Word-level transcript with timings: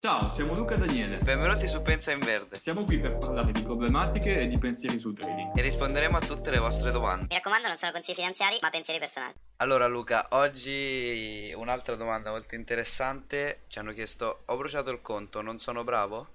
Ciao, 0.00 0.30
siamo 0.30 0.54
Luca 0.54 0.76
e 0.76 0.78
Daniele. 0.78 1.18
Benvenuti 1.18 1.66
su 1.66 1.82
Pensa 1.82 2.12
in 2.12 2.20
Verde 2.20 2.54
Siamo 2.54 2.84
qui 2.84 3.00
per 3.00 3.18
parlare 3.18 3.50
di 3.50 3.62
problematiche 3.62 4.42
e 4.42 4.46
di 4.46 4.56
pensieri 4.56 4.96
sul 4.96 5.12
trading. 5.12 5.58
e 5.58 5.60
risponderemo 5.60 6.16
a 6.16 6.20
tutte 6.20 6.52
le 6.52 6.58
vostre 6.58 6.92
domande. 6.92 7.26
Mi 7.28 7.34
raccomando, 7.34 7.66
non 7.66 7.76
sono 7.76 7.90
consigli 7.90 8.14
finanziari, 8.14 8.58
ma 8.62 8.70
pensieri 8.70 9.00
personali. 9.00 9.34
Allora 9.56 9.88
Luca, 9.88 10.28
oggi 10.30 11.52
un'altra 11.56 11.96
domanda 11.96 12.30
molto 12.30 12.54
interessante. 12.54 13.62
Ci 13.66 13.80
hanno 13.80 13.92
chiesto, 13.92 14.42
ho 14.46 14.56
bruciato 14.56 14.90
il 14.90 15.00
conto, 15.02 15.40
non 15.40 15.58
sono 15.58 15.82
bravo? 15.82 16.28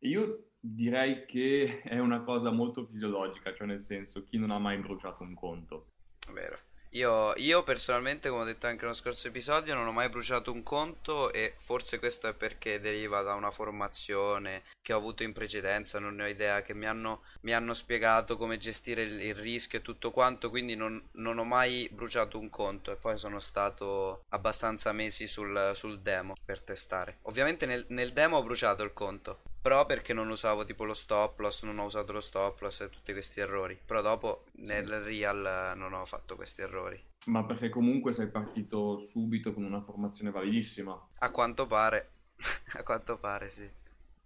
Io 0.00 0.50
direi 0.60 1.24
che 1.24 1.80
è 1.84 1.98
una 1.98 2.20
cosa 2.20 2.50
molto 2.50 2.84
fisiologica, 2.84 3.54
cioè 3.54 3.66
nel 3.66 3.82
senso, 3.82 4.22
chi 4.22 4.36
non 4.36 4.50
ha 4.50 4.58
mai 4.58 4.76
bruciato 4.76 5.22
un 5.22 5.32
conto? 5.32 5.92
Vero. 6.30 6.58
Io, 6.92 7.34
io 7.36 7.62
personalmente, 7.64 8.30
come 8.30 8.42
ho 8.42 8.46
detto 8.46 8.66
anche 8.66 8.82
nello 8.82 8.94
scorso 8.94 9.28
episodio, 9.28 9.74
non 9.74 9.86
ho 9.86 9.92
mai 9.92 10.08
bruciato 10.08 10.50
un 10.50 10.62
conto 10.62 11.32
e 11.32 11.54
forse 11.58 11.98
questo 11.98 12.28
è 12.28 12.32
perché 12.32 12.80
deriva 12.80 13.20
da 13.20 13.34
una 13.34 13.50
formazione 13.50 14.62
che 14.80 14.94
ho 14.94 14.96
avuto 14.96 15.22
in 15.22 15.34
precedenza, 15.34 15.98
non 15.98 16.14
ne 16.14 16.24
ho 16.24 16.26
idea, 16.26 16.62
che 16.62 16.72
mi 16.72 16.86
hanno, 16.86 17.24
mi 17.42 17.52
hanno 17.52 17.74
spiegato 17.74 18.38
come 18.38 18.56
gestire 18.56 19.02
il, 19.02 19.20
il 19.20 19.34
rischio 19.34 19.80
e 19.80 19.82
tutto 19.82 20.10
quanto, 20.10 20.48
quindi 20.48 20.76
non, 20.76 21.02
non 21.12 21.38
ho 21.38 21.44
mai 21.44 21.90
bruciato 21.92 22.38
un 22.38 22.48
conto 22.48 22.90
e 22.90 22.96
poi 22.96 23.18
sono 23.18 23.38
stato 23.38 24.24
abbastanza 24.30 24.90
mesi 24.92 25.26
sul, 25.26 25.72
sul 25.74 26.00
demo 26.00 26.36
per 26.42 26.62
testare. 26.62 27.18
Ovviamente 27.22 27.66
nel, 27.66 27.84
nel 27.88 28.14
demo 28.14 28.38
ho 28.38 28.42
bruciato 28.42 28.82
il 28.82 28.94
conto, 28.94 29.42
però 29.68 29.84
perché 29.84 30.14
non 30.14 30.30
usavo 30.30 30.64
tipo 30.64 30.84
lo 30.84 30.94
stop 30.94 31.40
loss, 31.40 31.64
non 31.64 31.78
ho 31.78 31.84
usato 31.84 32.14
lo 32.14 32.22
stop 32.22 32.58
loss 32.62 32.80
e 32.80 32.88
tutti 32.88 33.12
questi 33.12 33.40
errori. 33.40 33.78
Però 33.84 34.00
dopo 34.00 34.44
nel 34.60 34.88
real 35.02 35.76
non 35.76 35.92
ho 35.92 36.06
fatto 36.06 36.36
questi 36.36 36.62
errori. 36.62 36.98
Ma 37.26 37.44
perché 37.44 37.68
comunque 37.68 38.14
sei 38.14 38.28
partito 38.28 38.96
subito 38.96 39.52
con 39.52 39.64
una 39.64 39.82
formazione 39.82 40.30
validissima. 40.30 41.08
A 41.18 41.30
quanto 41.30 41.66
pare, 41.66 42.12
a 42.78 42.82
quanto 42.82 43.18
pare 43.18 43.50
sì. 43.50 43.68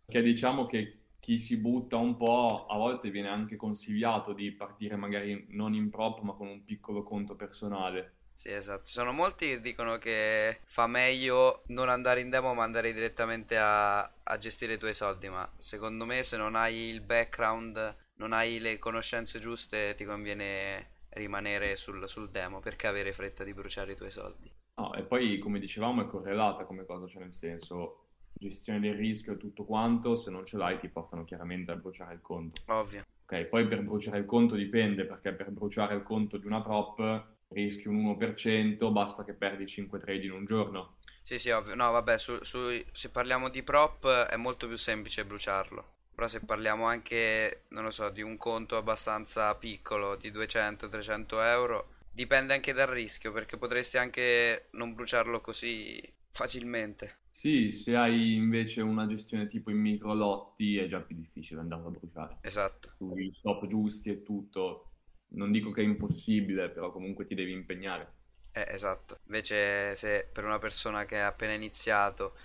Perché 0.05 0.23
diciamo 0.23 0.67
che 0.67 0.99
chi 1.19 1.41
si 1.41 1.57
butta 1.57 1.97
un 1.97 2.17
po', 2.17 2.67
a 2.67 2.77
volte 2.77 3.11
viene 3.11 3.27
anche 3.27 3.57
consigliato 3.57 4.35
di 4.35 4.53
partire 4.53 4.95
magari 4.95 5.47
non 5.49 5.75
in 5.75 5.91
prop, 5.91 6.21
ma 6.21 6.35
con 6.35 6.47
un 6.47 6.65
piccolo 6.65 7.03
conto 7.03 7.35
personale. 7.35 8.19
Sì, 8.33 8.51
esatto. 8.51 8.85
Ci 8.85 8.93
sono 8.93 9.13
molti 9.13 9.49
che 9.49 9.61
dicono 9.61 9.99
che 9.99 10.61
fa 10.65 10.87
meglio 10.87 11.63
non 11.69 11.89
andare 11.89 12.21
in 12.21 12.31
demo 12.31 12.55
ma 12.55 12.65
andare 12.65 12.93
direttamente 12.93 13.57
a, 13.59 14.01
a 14.01 14.39
gestire 14.39 14.75
i 14.75 14.79
tuoi 14.79 14.95
soldi, 14.95 15.29
ma 15.29 15.49
secondo 15.59 16.05
me 16.05 16.23
se 16.23 16.37
non 16.37 16.57
hai 16.57 16.89
il 16.89 17.01
background, 17.01 17.97
non 18.17 18.33
hai 18.33 18.59
le 18.59 18.79
conoscenze 18.79 19.39
giuste, 19.39 19.95
ti 19.95 20.05
conviene 20.05 20.91
rimanere 21.11 21.77
sul, 21.77 22.09
sul 22.09 22.31
demo 22.31 22.61
perché 22.61 22.87
avere 22.87 23.13
fretta 23.13 23.45
di 23.45 23.53
bruciare 23.53 23.93
i 23.93 23.97
tuoi 23.97 24.11
soldi. 24.11 24.51
No, 24.77 24.95
e 24.95 25.03
poi 25.03 25.39
come 25.39 25.59
dicevamo 25.59 26.03
è 26.03 26.07
correlata 26.07 26.65
come 26.65 26.87
cosa, 26.87 27.07
cioè 27.07 27.23
nel 27.23 27.35
senso, 27.35 28.07
gestione 28.33 28.81
del 28.81 28.95
rischio 28.95 29.35
e 29.35 29.37
tutto 29.37 29.65
quanto, 29.65 30.17
se 30.17 30.31
non 30.31 30.47
ce 30.47 30.57
l'hai 30.57 30.79
ti 30.79 30.89
portano 30.89 31.25
chiaramente 31.25 31.71
a 31.71 31.77
bruciare 31.77 32.15
il 32.15 32.21
conto. 32.23 32.63
Ovvio. 32.67 33.05
Ok, 33.25 33.45
poi 33.45 33.67
per 33.69 33.83
bruciare 33.83 34.19
il 34.19 34.25
conto 34.25 34.55
dipende, 34.55 35.05
perché 35.05 35.33
per 35.33 35.51
bruciare 35.51 35.95
il 35.95 36.03
conto 36.03 36.39
di 36.39 36.47
una 36.47 36.63
prop 36.63 37.27
rischi 37.53 37.89
un 37.89 37.97
1%, 37.97 38.91
basta 38.93 39.25
che 39.25 39.35
perdi 39.35 39.67
5 39.67 39.99
trade 39.99 40.25
in 40.25 40.33
un 40.33 40.45
giorno. 40.47 40.97
Sì, 41.23 41.39
sì, 41.39 41.51
ovvio. 41.51 41.75
No, 41.75 41.91
vabbè, 41.91 42.19
su- 42.19 42.43
su- 42.43 42.85
se 42.93 43.11
parliamo 43.11 43.49
di 43.49 43.63
prop 43.63 44.07
è 44.27 44.37
molto 44.37 44.67
più 44.67 44.77
semplice 44.77 45.25
bruciarlo. 45.25 45.91
Però 46.15 46.29
se 46.29 46.41
parliamo 46.45 46.85
anche, 46.87 47.63
non 47.69 47.85
lo 47.85 47.91
so, 47.91 48.11
di 48.11 48.23
un 48.23 48.37
conto 48.37 48.77
abbastanza 48.77 49.55
piccolo, 49.57 50.17
di 50.17 50.31
200-300 50.31 51.41
euro, 51.41 51.95
dipende 52.11 52.53
anche 52.55 52.73
dal 52.73 52.89
rischio, 52.89 53.33
perché 53.33 53.57
potresti 53.57 53.97
anche 53.99 54.67
non 54.73 54.95
bruciarlo 54.95 55.41
così 55.41 56.01
facilmente. 56.31 57.17
Sì, 57.31 57.73
se 57.73 57.97
hai 57.97 58.35
invece 58.35 58.83
una 58.83 59.07
gestione 59.07 59.49
tipo 59.49 59.71
in 59.71 59.79
micro 59.79 60.15
lotti 60.15 60.77
è 60.77 60.87
già 60.87 61.01
più 61.01 61.17
difficile 61.17 61.61
andarlo 61.61 61.89
a 61.89 61.91
bruciare. 61.91 62.39
Esatto. 62.43 62.91
Tu 62.99 63.17
gli 63.17 63.33
stop 63.33 63.67
giusti 63.67 64.11
e 64.11 64.23
tutto, 64.23 64.92
non 65.35 65.51
dico 65.51 65.71
che 65.71 65.83
è 65.83 65.85
impossibile, 65.85 66.69
però 66.71 66.91
comunque 66.91 67.27
ti 67.27 67.35
devi 67.35 67.53
impegnare. 67.53 68.21
Eh, 68.53 68.67
esatto. 68.69 69.19
Invece 69.27 69.95
se 69.95 70.29
per 70.31 70.45
una 70.45 70.59
persona 70.59 71.05
che 71.05 71.21
ha 71.21 71.29
appena 71.29 71.53
iniziato 71.53 72.37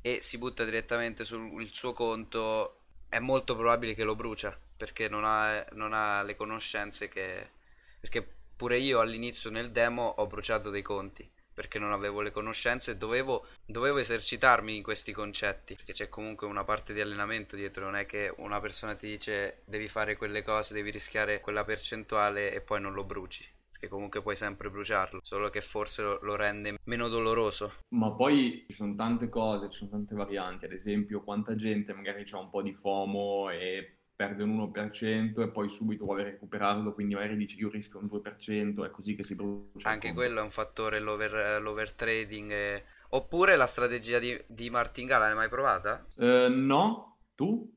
e 0.00 0.18
si 0.20 0.38
butta 0.38 0.64
direttamente 0.64 1.24
sul 1.24 1.68
suo 1.72 1.92
conto, 1.92 2.80
è 3.08 3.18
molto 3.18 3.56
probabile 3.56 3.94
che 3.94 4.04
lo 4.04 4.14
brucia, 4.14 4.58
perché 4.76 5.08
non 5.08 5.24
ha, 5.24 5.64
non 5.72 5.92
ha 5.92 6.22
le 6.22 6.36
conoscenze 6.36 7.08
che... 7.08 7.56
Perché 8.00 8.26
pure 8.56 8.78
io 8.78 9.00
all'inizio 9.00 9.50
nel 9.50 9.70
demo 9.70 10.06
ho 10.06 10.26
bruciato 10.26 10.70
dei 10.70 10.82
conti, 10.82 11.28
perché 11.58 11.80
non 11.80 11.90
avevo 11.90 12.20
le 12.20 12.30
conoscenze 12.30 12.92
e 12.92 12.96
dovevo, 12.96 13.46
dovevo 13.66 13.98
esercitarmi 13.98 14.76
in 14.76 14.82
questi 14.84 15.10
concetti, 15.10 15.74
perché 15.74 15.92
c'è 15.92 16.08
comunque 16.08 16.46
una 16.46 16.62
parte 16.62 16.92
di 16.94 17.00
allenamento 17.00 17.56
dietro, 17.56 17.84
non 17.84 17.96
è 17.96 18.06
che 18.06 18.32
una 18.36 18.60
persona 18.60 18.94
ti 18.94 19.08
dice 19.08 19.62
devi 19.64 19.88
fare 19.88 20.16
quelle 20.16 20.44
cose, 20.44 20.72
devi 20.72 20.92
rischiare 20.92 21.40
quella 21.40 21.64
percentuale 21.64 22.52
e 22.54 22.60
poi 22.60 22.80
non 22.80 22.92
lo 22.92 23.02
bruci. 23.02 23.44
Perché 23.72 23.88
comunque 23.88 24.22
puoi 24.22 24.36
sempre 24.36 24.70
bruciarlo, 24.70 25.18
solo 25.20 25.50
che 25.50 25.60
forse 25.60 26.02
lo, 26.02 26.20
lo 26.22 26.36
rende 26.36 26.78
meno 26.84 27.08
doloroso. 27.08 27.72
Ma 27.88 28.12
poi 28.12 28.64
ci 28.68 28.74
sono 28.74 28.94
tante 28.94 29.28
cose, 29.28 29.68
ci 29.68 29.78
sono 29.78 29.90
tante 29.90 30.14
varianti, 30.14 30.64
ad 30.64 30.72
esempio 30.72 31.24
quanta 31.24 31.56
gente 31.56 31.92
magari 31.92 32.24
ha 32.30 32.38
un 32.38 32.50
po' 32.50 32.62
di 32.62 32.72
FOMO 32.72 33.50
e 33.50 33.97
perde 34.18 34.42
un 34.42 34.50
1% 34.50 35.42
e 35.42 35.48
poi 35.48 35.68
subito 35.68 36.04
vuole 36.04 36.24
recuperarlo, 36.24 36.92
quindi 36.92 37.14
magari 37.14 37.36
dici 37.36 37.56
io 37.56 37.70
rischio 37.70 38.00
un 38.00 38.06
2%, 38.06 38.84
è 38.84 38.90
così 38.90 39.14
che 39.14 39.22
si 39.22 39.36
brucia 39.36 39.78
il 39.78 39.84
Anche 39.84 40.12
quello 40.12 40.40
è 40.40 40.42
un 40.42 40.50
fattore, 40.50 40.98
l'over, 40.98 41.62
l'overtrading. 41.62 42.50
e- 42.50 42.84
Oppure 43.10 43.54
la 43.54 43.66
strategia 43.68 44.18
di, 44.18 44.36
di 44.48 44.70
martingala, 44.70 45.26
l'hai 45.26 45.36
mai 45.36 45.48
provata? 45.48 46.04
Eh, 46.16 46.48
no? 46.50 47.16
Tu? 47.36 47.72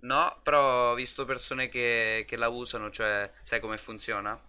No, 0.00 0.40
però 0.42 0.92
ho 0.92 0.94
visto 0.94 1.24
persone 1.26 1.68
che, 1.68 2.24
che 2.26 2.36
la 2.36 2.48
usano, 2.48 2.90
cioè, 2.90 3.30
sai 3.42 3.60
come 3.60 3.76
funziona? 3.76 4.40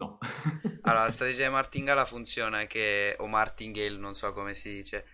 No. 0.00 0.18
Allora, 0.82 1.04
la 1.04 1.10
strategia 1.10 1.44
di 1.44 1.50
martingala 1.52 2.04
funziona 2.04 2.66
che, 2.66 3.14
o 3.18 3.26
martingale, 3.26 3.96
non 3.98 4.14
so 4.14 4.32
come 4.32 4.54
si 4.54 4.70
dice. 4.72 5.06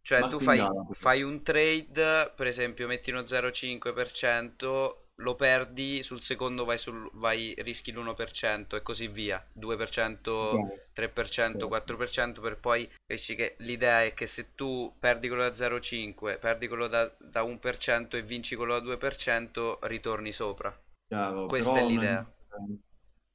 Cioè, 0.00 0.26
tu 0.26 0.40
fai, 0.40 0.72
fai 0.90 1.22
un 1.22 1.42
trade, 1.42 2.32
per 2.34 2.46
esempio, 2.48 2.86
metti 2.88 3.10
uno 3.10 3.24
0,5%, 3.24 5.01
lo 5.16 5.34
perdi, 5.36 6.02
sul 6.02 6.22
secondo 6.22 6.64
vai, 6.64 6.78
sul, 6.78 7.08
vai 7.14 7.54
rischi 7.58 7.92
l'1% 7.92 8.76
e 8.76 8.82
così 8.82 9.08
via. 9.08 9.44
2%, 9.52 10.30
Ok. 10.30 10.90
3%, 10.92 11.68
4% 11.68 12.40
per 12.40 12.58
poi 12.58 12.88
capisci 13.06 13.34
che 13.34 13.54
l'idea 13.58 14.02
è 14.04 14.14
che 14.14 14.26
se 14.26 14.54
tu 14.54 14.92
perdi 14.98 15.28
quello 15.28 15.42
da 15.44 15.52
0,5, 15.52 16.38
perdi 16.38 16.68
quello 16.68 16.86
da, 16.88 17.12
da 17.18 17.42
1% 17.42 18.16
e 18.16 18.22
vinci 18.22 18.56
quello 18.56 18.78
da 18.78 18.84
2%, 18.84 19.78
ritorni 19.82 20.32
sopra. 20.32 20.76
Chiaro, 21.06 21.46
Questa 21.46 21.78
è 21.78 21.84
l'idea. 21.86 22.20
non- 22.58 22.80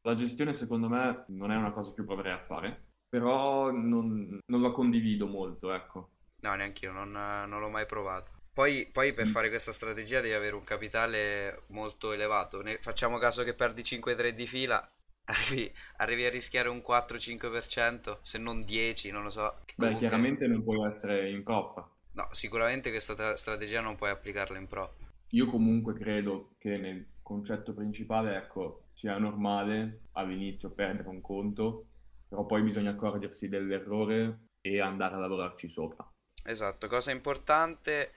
la 0.01 0.15
gestione 0.15 0.53
secondo 0.53 0.87
me 0.87 1.25
non 1.27 1.51
è 1.51 1.55
una 1.57 1.71
cosa 1.71 1.93
che 1.93 2.03
proverei 2.03 2.31
a 2.31 2.39
fare, 2.39 2.91
però 3.09 3.71
non, 3.71 4.39
non 4.45 4.61
la 4.61 4.71
condivido 4.71 5.27
molto, 5.27 5.71
ecco. 5.73 6.11
No, 6.41 6.55
neanche 6.55 6.85
io, 6.85 6.91
non, 6.93 7.11
non 7.11 7.59
l'ho 7.59 7.69
mai 7.69 7.85
provato. 7.85 8.31
Poi, 8.57 8.89
poi 8.91 9.13
per 9.13 9.27
Mm. 9.27 9.31
fare 9.31 9.49
questa 9.49 9.71
strategia 9.71 10.19
devi 10.19 10.33
avere 10.33 10.55
un 10.55 10.63
capitale 10.63 11.61
molto 11.67 12.11
elevato. 12.11 12.63
Ne- 12.63 12.79
facciamo 12.79 13.19
caso 13.19 13.43
che 13.43 13.53
perdi 13.53 13.83
5 13.83 14.15
trade 14.15 14.33
di 14.33 14.47
fila, 14.47 14.79
arrivi, 15.25 15.71
arrivi 15.97 16.25
a 16.25 16.29
rischiare 16.31 16.67
un 16.67 16.81
4-5%, 16.81 18.17
se 18.23 18.39
non 18.39 18.63
10, 18.65 19.11
non 19.11 19.21
lo 19.21 19.29
so. 19.29 19.59
Beh, 19.75 19.75
comunque- 19.75 19.99
chiaramente 19.99 20.47
non 20.47 20.63
puoi 20.63 20.87
essere 20.89 21.29
in 21.29 21.43
prop. 21.43 21.87
No, 22.13 22.27
sicuramente 22.31 22.89
questa 22.89 23.13
tra- 23.15 23.37
strategia 23.37 23.79
non 23.79 23.95
puoi 23.95 24.09
applicarla 24.09 24.57
in 24.57 24.67
pro. 24.67 24.95
Io 25.29 25.49
comunque 25.49 25.93
credo 25.93 26.55
che 26.57 26.77
nel 26.77 27.05
concetto 27.21 27.73
principale, 27.73 28.35
ecco, 28.35 28.87
sia 28.93 29.17
normale 29.17 30.07
all'inizio 30.13 30.71
perdere 30.71 31.07
un 31.09 31.21
conto, 31.21 31.85
però 32.27 32.45
poi 32.45 32.61
bisogna 32.63 32.91
accorgersi 32.91 33.47
dell'errore 33.47 34.49
e 34.61 34.81
andare 34.81 35.15
a 35.15 35.19
lavorarci 35.19 35.69
sopra. 35.69 36.09
Esatto, 36.43 36.87
cosa 36.87 37.11
importante, 37.11 38.11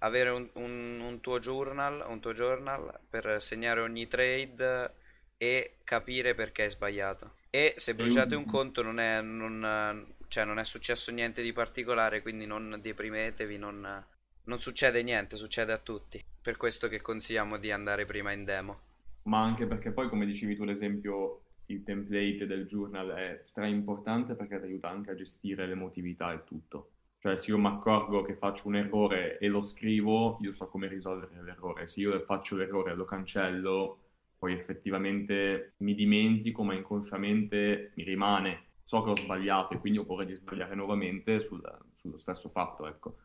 avere 0.00 0.30
un, 0.30 0.48
un- 0.54 1.00
un 1.00 1.20
tuo 1.20 1.38
journal, 1.38 2.04
un 2.08 2.20
tuo 2.20 2.32
journal 2.32 3.00
per 3.08 3.40
segnare 3.40 3.80
ogni 3.80 4.06
trade 4.08 4.92
e 5.36 5.76
capire 5.84 6.34
perché 6.34 6.62
hai 6.62 6.70
sbagliato. 6.70 7.36
E 7.50 7.74
se 7.76 7.94
bruciate 7.94 8.34
un 8.34 8.44
conto 8.46 8.82
non 8.82 8.98
è, 9.00 9.20
non, 9.22 10.14
cioè 10.28 10.44
non 10.44 10.58
è 10.58 10.64
successo 10.64 11.10
niente 11.10 11.42
di 11.42 11.52
particolare, 11.52 12.22
quindi 12.22 12.46
non 12.46 12.78
deprimetevi, 12.80 13.56
non, 13.58 14.04
non 14.44 14.60
succede 14.60 15.02
niente, 15.02 15.36
succede 15.36 15.72
a 15.72 15.78
tutti. 15.78 16.22
Per 16.42 16.56
questo 16.56 16.88
che 16.88 17.00
consigliamo 17.00 17.56
di 17.58 17.70
andare 17.70 18.04
prima 18.04 18.32
in 18.32 18.44
demo. 18.44 18.80
Ma 19.24 19.42
anche 19.42 19.66
perché 19.66 19.92
poi, 19.92 20.08
come 20.08 20.24
dicevi 20.26 20.56
tu, 20.56 20.62
ad 20.62 20.70
esempio, 20.70 21.42
il 21.66 21.82
template 21.82 22.46
del 22.46 22.66
journal 22.66 23.10
è 23.10 23.42
stra 23.44 23.66
importante 23.66 24.34
perché 24.36 24.58
ti 24.60 24.66
aiuta 24.66 24.88
anche 24.88 25.10
a 25.10 25.14
gestire 25.14 25.66
l'emotività 25.66 26.32
e 26.32 26.44
tutto. 26.44 26.92
Cioè, 27.18 27.36
se 27.36 27.50
io 27.50 27.58
mi 27.58 27.66
accorgo 27.66 28.22
che 28.22 28.36
faccio 28.36 28.68
un 28.68 28.76
errore 28.76 29.38
e 29.38 29.48
lo 29.48 29.62
scrivo, 29.62 30.38
io 30.40 30.52
so 30.52 30.68
come 30.68 30.86
risolvere 30.86 31.42
l'errore. 31.42 31.86
Se 31.86 32.00
io 32.00 32.18
faccio 32.20 32.56
l'errore 32.56 32.92
e 32.92 32.94
lo 32.94 33.04
cancello, 33.04 33.98
poi 34.38 34.52
effettivamente 34.52 35.74
mi 35.78 35.94
dimentico, 35.94 36.62
ma 36.62 36.74
inconsciamente 36.74 37.92
mi 37.94 38.04
rimane. 38.04 38.64
So 38.82 39.02
che 39.02 39.10
ho 39.10 39.16
sbagliato 39.16 39.74
e 39.74 39.78
quindi 39.78 39.98
ho 39.98 40.04
paura 40.04 40.24
di 40.24 40.34
sbagliare 40.34 40.74
nuovamente 40.76 41.40
sul- 41.40 41.62
sullo 41.94 42.18
stesso 42.18 42.48
fatto, 42.50 42.86
ecco. 42.86 43.16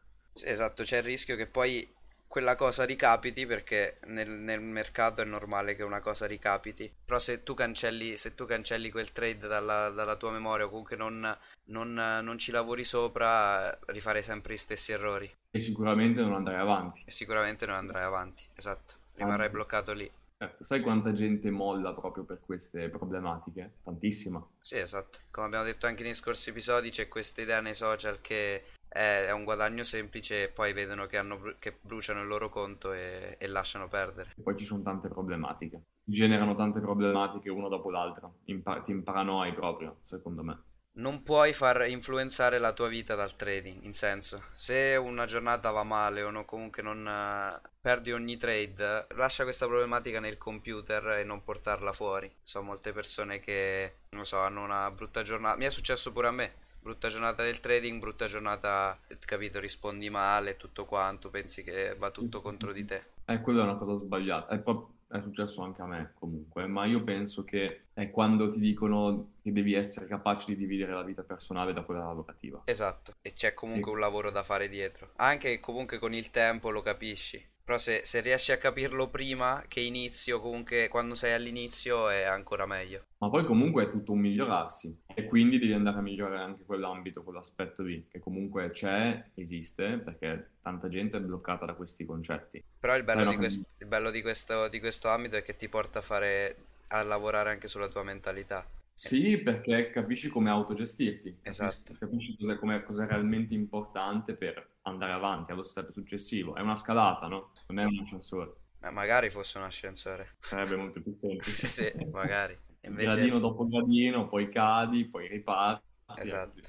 Esatto, 0.44 0.84
c'è 0.84 0.98
il 0.98 1.04
rischio 1.04 1.36
che 1.36 1.46
poi 1.46 1.88
quella 2.32 2.56
cosa 2.56 2.86
ricapiti 2.86 3.46
perché 3.46 3.98
nel, 4.06 4.30
nel, 4.30 4.62
mercato 4.62 5.22
è 5.22 5.26
normale 5.26 5.76
che 5.76 5.84
una 5.84 6.00
cosa 6.00 6.28
ricapiti. 6.28 6.90
Però 7.04 7.20
se 7.20 7.44
tu 7.44 7.54
cancelli, 7.54 8.16
se 8.16 8.36
tu 8.36 8.46
cancelli 8.46 8.90
quel 8.90 9.12
trade 9.12 9.50
dalla, 9.50 9.90
dalla 9.90 10.16
tua 10.16 10.32
memoria 10.32 10.66
o 10.66 10.70
comunque 10.70 10.96
non, 10.96 11.38
non, 11.66 11.92
non, 11.94 12.38
ci 12.38 12.52
lavori 12.52 12.86
sopra, 12.86 13.78
rifarei 13.88 14.24
sempre 14.24 14.54
gli 14.54 14.58
stessi 14.58 14.94
errori. 14.94 15.30
E 15.52 15.60
sicuramente 15.60 16.22
non 16.22 16.34
andrai 16.34 16.58
avanti. 16.58 17.02
E 17.04 17.12
sicuramente 17.12 17.66
non 17.66 17.76
andrai 17.76 18.04
avanti, 18.04 18.46
esatto. 18.56 18.94
Rimarrai 19.16 19.48
Anzi. 19.48 19.54
bloccato 19.54 19.92
lì. 19.92 20.10
Certo, 20.38 20.64
sai 20.64 20.80
quanta 20.80 21.12
gente 21.12 21.52
molla 21.52 21.94
proprio 21.94 22.24
per 22.24 22.40
queste 22.40 22.88
problematiche? 22.88 23.74
Tantissima. 23.84 24.42
Sì, 24.62 24.78
esatto. 24.78 25.20
Come 25.32 25.48
abbiamo 25.48 25.66
detto 25.66 25.86
anche 25.86 26.04
nei 26.04 26.14
scorsi 26.14 26.52
episodi, 26.52 26.92
c'è 26.92 27.10
questa 27.10 27.42
idea 27.42 27.60
nei 27.60 27.76
social 27.76 28.22
che 28.22 28.64
è, 28.92 29.32
un 29.32 29.44
guadagno 29.44 29.84
semplice 29.84 30.44
e 30.44 30.48
poi 30.50 30.74
vedono 30.74 31.06
che, 31.06 31.18
hanno, 31.18 31.56
che 31.60 31.78
bruciano 31.82 32.22
il 32.22 32.28
loro 32.28 32.50
conto 32.50 32.92
e, 32.92 33.38
e 33.40 33.48
lasciano 33.48 33.88
perdere. 33.88 34.34
E 34.36 34.42
poi 34.42 34.58
ci 34.58 34.66
sono 34.66 34.82
tante 34.82 35.08
problematiche. 35.08 35.82
Generano 36.04 36.56
tante 36.56 36.82
problematiche 36.82 37.50
una 37.50 37.70
dopo 37.70 37.90
l'altra. 37.90 38.30
Impa- 38.46 38.82
ti 38.82 38.92
imparanoia 38.92 39.54
proprio, 39.54 40.00
secondo 40.04 40.44
me 40.44 40.64
non 40.94 41.24
puoi 41.24 41.54
far 41.54 41.88
influenzare 41.88 42.58
la 42.58 42.74
tua 42.74 42.90
vita 42.90 43.16
dal 43.16 43.36
trading, 43.36 43.84
in 43.84 43.94
senso, 43.94 44.44
se 44.56 44.98
una 44.98 45.26
giornata 45.26 45.72
va 45.72 45.84
male 45.84 46.22
o 46.22 46.32
no, 46.32 46.44
comunque 46.44 46.82
non 46.82 47.06
uh, 47.06 47.70
perdi 47.80 48.12
ogni 48.12 48.36
trade, 48.38 49.08
lascia 49.16 49.44
questa 49.44 49.68
problematica 49.68 50.20
nel 50.20 50.38
computer 50.38 51.20
e 51.20 51.24
non 51.24 51.44
portarla 51.44 51.94
fuori. 51.94 52.30
So 52.44 52.62
molte 52.62 52.92
persone 52.92 53.40
che, 53.40 53.94
non 54.10 54.26
so, 54.26 54.40
hanno 54.40 54.64
una 54.64 54.92
brutta 54.92 55.22
giornata. 55.22 55.58
Mi 55.58 55.66
è 55.66 55.70
successo 55.70 56.12
pure 56.12 56.28
a 56.28 56.32
me. 56.32 56.54
Brutta 56.82 57.10
giornata 57.10 57.44
del 57.44 57.60
trading, 57.60 58.00
brutta 58.00 58.26
giornata, 58.26 58.98
capito, 59.20 59.60
rispondi 59.60 60.10
male, 60.10 60.58
tutto 60.58 60.86
quanto, 60.86 61.30
pensi 61.30 61.64
che 61.64 61.96
va 61.96 62.10
tutto 62.10 62.42
contro 62.42 62.72
di 62.72 62.84
te. 62.86 63.04
Eh, 63.26 63.40
quella 63.40 63.62
è 63.62 63.64
una 63.66 63.76
cosa 63.76 64.04
sbagliata. 64.04 64.54
È 64.54 64.60
proprio 64.60 64.90
è 65.12 65.20
successo 65.20 65.62
anche 65.62 65.82
a 65.82 65.86
me 65.86 66.14
comunque, 66.18 66.66
ma 66.68 66.86
io 66.86 67.04
penso 67.04 67.44
che 67.44 67.82
è 67.94 68.10
quando 68.10 68.50
ti 68.50 68.60
dicono 68.60 69.34
che 69.42 69.52
devi 69.52 69.74
essere 69.74 70.08
capace 70.08 70.46
di 70.48 70.56
dividere 70.56 70.94
la 70.94 71.04
vita 71.04 71.22
personale 71.22 71.74
da 71.74 71.82
quella 71.82 72.06
lavorativa. 72.06 72.62
Esatto, 72.66 73.14
e 73.22 73.34
c'è 73.34 73.54
comunque 73.54 73.92
e... 73.92 73.94
un 73.94 74.00
lavoro 74.00 74.32
da 74.32 74.44
fare 74.44 74.70
dietro. 74.70 75.12
Anche 75.18 75.60
comunque 75.60 76.00
con 76.00 76.14
il 76.14 76.32
tempo 76.32 76.70
lo 76.70 76.82
capisci. 76.82 77.46
Però 77.64 77.78
se, 77.78 78.02
se, 78.04 78.22
riesci 78.22 78.52
a 78.52 78.58
capirlo 78.58 79.10
prima 79.10 79.64
che 79.68 79.80
inizio, 79.80 80.40
comunque 80.40 80.88
quando 80.88 81.16
sei 81.16 81.34
all'inizio 81.34 82.10
è 82.10 82.24
ancora 82.24 82.66
meglio. 82.66 83.06
Ma 83.20 83.30
poi 83.30 83.46
comunque 83.46 83.84
è 83.84 83.90
tutto 83.90 84.14
un 84.14 84.20
migliorarsi 84.20 85.04
e 85.14 85.26
quindi 85.26 85.60
devi 85.60 85.74
andare 85.74 85.98
a 85.98 86.02
migliorare 86.02 86.44
anche 86.44 86.64
quell'ambito, 86.66 87.24
quell'aspetto 87.24 87.84
lì, 87.84 88.08
che 88.10 88.20
comunque 88.20 88.72
c'è, 88.72 89.30
esiste, 89.36 90.00
perché 90.04 90.50
tanta 90.62 90.90
gente 90.90 91.18
è 91.18 91.22
bloccata 91.22 91.66
da 91.66 91.74
questi 91.74 92.04
concetti. 92.04 92.64
Però 92.80 92.96
il 92.96 93.04
bello, 93.04 93.30
di, 93.30 93.36
quest- 93.38 93.66
il 93.78 93.88
bello 93.88 94.12
di, 94.12 94.22
questo, 94.22 94.68
di 94.68 94.80
questo 94.80 95.10
ambito 95.10 95.36
è 95.36 95.44
che 95.44 95.56
ti 95.56 95.70
porta 95.70 96.00
a 96.00 96.02
fare 96.02 96.56
a 96.92 97.04
lavorare 97.04 97.52
anche 97.52 97.68
sulla 97.68 97.88
tua 97.88 98.04
mentalità. 98.04 98.66
Sì, 98.94 99.38
perché 99.38 99.90
capisci 99.90 100.30
come 100.30 100.50
autogestirti, 100.50 101.38
esatto. 101.42 101.96
capisci 101.98 102.38
cos'è, 102.38 102.84
cos'è 102.84 103.06
realmente 103.06 103.54
importante 103.54 104.34
per 104.34 104.68
andare 104.84 105.12
avanti 105.12 105.52
allo 105.52 105.64
step 105.64 105.90
successivo. 105.90 106.56
È 106.56 106.62
una 106.62 106.76
scalata, 106.76 107.28
no? 107.28 107.52
Non 107.68 107.80
è 107.80 107.84
un 107.86 108.00
ascensore. 108.02 108.54
Ma 108.80 108.92
magari 108.92 109.30
fosse 109.30 109.58
un 109.58 109.66
ascensore. 109.66 110.36
Sarebbe 110.40 110.76
molto 110.76 111.02
più 111.02 111.14
semplice. 111.14 111.68
sì, 111.70 111.92
magari. 112.12 112.58
Invece... 112.82 113.10
Gradino 113.10 113.40
dopo 113.40 113.68
gradino, 113.68 114.28
poi 114.28 114.50
cadi, 114.50 115.06
poi 115.06 115.28
riparti. 115.28 115.86
Esatto. 116.18 116.60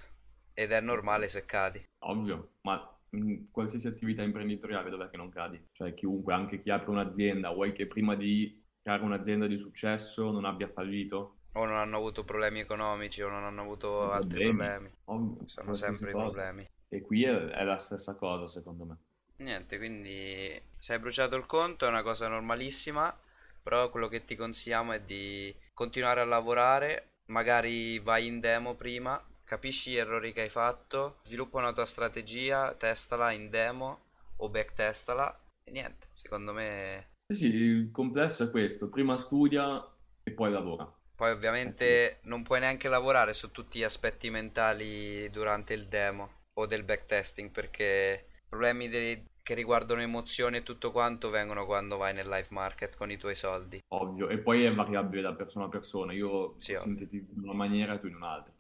Ed 0.53 0.73
è 0.73 0.81
normale 0.81 1.29
se 1.29 1.47
cadi. 1.47 1.83
Ovvio, 2.01 2.57
ma 2.63 2.87
in 3.11 3.51
qualsiasi 3.51 3.87
attività 3.87 4.23
imprenditoriale 4.23 4.91
dov'è 4.91 5.09
che 5.09 5.17
non 5.17 5.31
cadi? 5.31 5.69
Cioè 5.73 5.95
chiunque, 5.95 6.35
anche 6.35 6.61
chi 6.61 6.71
apre 6.71 6.91
un'azienda, 6.91 7.51
vuoi 7.51 7.73
che 7.73 7.87
prima 7.87 8.15
di 8.15 8.63
creare 8.83 9.03
un'azienda 9.03 9.47
di 9.47 9.57
successo 9.57 10.31
non 10.31 10.45
abbia 10.45 10.69
fallito? 10.69 11.39
O 11.55 11.65
non 11.65 11.77
hanno 11.77 11.97
avuto 11.97 12.25
problemi 12.25 12.61
economici 12.61 13.23
o 13.23 13.29
non 13.29 13.45
hanno 13.45 13.63
avuto 13.63 14.11
altri 14.11 14.45
problemi. 14.45 14.91
Ovvio, 15.05 15.47
Sono 15.47 15.75
sempre 15.75 16.11
i 16.11 16.13
problemi. 16.13 16.69
E 16.93 17.01
qui 17.01 17.25
è, 17.25 17.33
è, 17.33 17.65
la 17.65 17.79
stessa 17.79 18.15
cosa, 18.15 18.47
secondo 18.47 18.85
me. 18.85 18.97
Niente, 19.37 19.79
quindi 19.79 20.61
se 20.77 20.93
hai 20.93 20.99
bruciato 20.99 21.37
il 21.37 21.47
conto 21.47 21.87
è 21.87 21.89
una 21.89 22.03
cosa 22.03 22.29
normalissima, 22.29 23.19
però 23.63 23.89
quello 23.89 24.09
che 24.09 24.27
ti 24.27 24.37
consigliamo 24.37 24.93
è 24.93 25.01
di 25.01 25.55
continuare 25.73 26.21
a 26.21 26.27
lavorare, 26.27 27.15
magari 27.29 27.99
vai 27.99 28.27
in 28.27 28.41
demo 28.41 28.75
prima, 28.75 29.19
capisci 29.43 29.93
gli 29.93 29.97
errori 29.97 30.35
che 30.35 30.43
hai 30.43 30.51
fatto, 30.51 31.21
sviluppa 31.23 31.61
una 31.61 31.73
tua 31.73 31.87
strategia, 31.87 32.75
testala 32.75 33.31
in 33.33 33.49
demo 33.49 34.11
o 34.37 34.51
backtestala 34.51 35.41
e 35.65 35.71
niente, 35.71 36.09
secondo 36.13 36.53
me... 36.53 37.13
Sì, 37.27 37.37
sì, 37.37 37.47
il 37.47 37.91
complesso 37.91 38.45
è 38.45 38.51
questo, 38.51 38.91
prima 38.91 39.17
studia 39.17 39.83
e 40.23 40.31
poi 40.31 40.53
lavora. 40.53 40.93
Poi 41.17 41.31
ovviamente 41.31 42.19
non 42.25 42.43
puoi 42.43 42.61
neanche 42.61 42.91
lavorare 42.91 43.33
su 43.33 43.51
tutti 43.51 43.79
gli 43.79 43.85
aspetti 43.85 44.29
mentali 44.29 45.31
durante 45.31 45.73
il 45.73 45.87
demo 45.87 46.41
o 46.55 46.67
del 46.67 46.83
backtesting 46.83 47.51
perché 47.51 48.27
problemi 48.49 48.89
dei, 48.89 49.25
che 49.43 49.55
riguardano 49.55 50.01
emozioni 50.01 50.59
e 50.59 50.63
tutto 50.63 50.93
quanto 50.93 51.31
vengono 51.31 51.65
quando 51.65 51.97
vai 51.97 52.13
nel 52.15 52.29
live 52.29 52.49
market 52.51 52.97
con 52.97 53.11
i 53.11 53.17
tuoi 53.17 53.35
soldi. 53.35 53.83
Ovvio, 53.89 54.29
e 54.29 54.39
poi 54.39 54.65
è 54.65 54.75
variabile 54.75 55.23
da 55.23 55.33
persona 55.33 55.67
a 55.67 55.69
persona, 55.69 56.13
io 56.13 56.55
sì, 56.59 56.77
sintetizzo 56.77 57.33
in 57.35 57.43
una 57.43 57.55
maniera 57.55 57.95
e 57.95 58.01
tu 58.01 58.07
in 58.07 58.17
un'altra. 58.17 58.53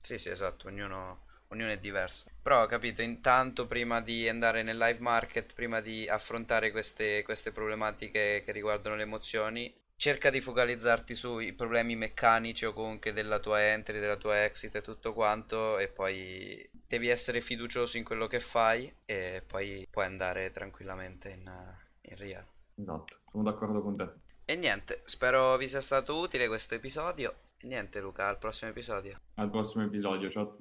Sì, 0.00 0.18
sì, 0.18 0.30
esatto, 0.30 0.68
ognuno, 0.68 1.24
ognuno 1.48 1.70
è 1.70 1.78
diverso. 1.78 2.30
Però 2.42 2.62
ho 2.62 2.66
capito, 2.66 3.02
intanto 3.02 3.66
prima 3.66 4.00
di 4.00 4.28
andare 4.28 4.62
nel 4.62 4.78
live 4.78 5.00
market, 5.00 5.52
prima 5.54 5.80
di 5.80 6.08
affrontare 6.08 6.70
queste, 6.70 7.22
queste 7.22 7.50
problematiche 7.50 8.42
che 8.44 8.52
riguardano 8.52 8.96
le 8.96 9.02
emozioni, 9.02 9.74
cerca 9.96 10.30
di 10.30 10.40
focalizzarti 10.40 11.14
sui 11.14 11.52
problemi 11.54 11.96
meccanici 11.96 12.66
o 12.66 12.72
comunque 12.72 13.12
della 13.12 13.38
tua 13.38 13.62
entry, 13.62 13.98
della 13.98 14.16
tua 14.16 14.44
exit 14.44 14.74
e 14.76 14.82
tutto 14.82 15.12
quanto 15.12 15.78
e 15.78 15.88
poi 15.88 16.68
devi 16.86 17.08
essere 17.08 17.40
fiducioso 17.40 17.96
in 17.96 18.04
quello 18.04 18.26
che 18.26 18.40
fai 18.40 18.94
e 19.04 19.42
poi 19.46 19.86
puoi 19.90 20.04
andare 20.04 20.50
tranquillamente 20.50 21.30
in, 21.30 21.50
in 22.02 22.16
real. 22.16 22.44
Esatto, 22.74 23.16
sono 23.30 23.42
d'accordo 23.42 23.82
con 23.82 23.96
te. 23.96 24.08
E 24.44 24.54
niente, 24.54 25.00
spero 25.04 25.56
vi 25.56 25.66
sia 25.66 25.80
stato 25.80 26.18
utile 26.18 26.46
questo 26.46 26.74
episodio. 26.74 27.34
E 27.58 27.66
niente 27.66 28.00
Luca, 28.00 28.28
al 28.28 28.38
prossimo 28.38 28.70
episodio. 28.70 29.18
Al 29.34 29.50
prossimo 29.50 29.84
episodio, 29.84 30.30
ciao. 30.30 30.56